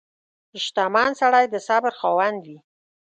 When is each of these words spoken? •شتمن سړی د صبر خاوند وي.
•شتمن 0.63 1.09
سړی 1.21 1.45
د 1.49 1.55
صبر 1.67 1.91
خاوند 1.99 2.39
وي. 2.47 2.57